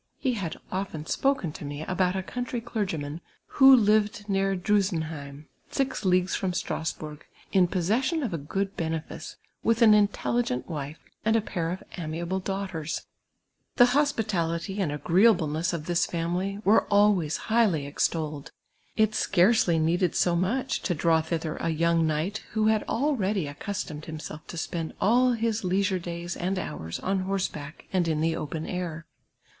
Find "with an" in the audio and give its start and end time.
9.61-9.91